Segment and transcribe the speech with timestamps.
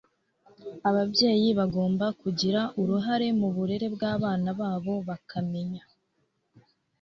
[0.89, 5.83] ababyeyi bagomba kugira uruhare mu burere bw'abana babo, bakamenya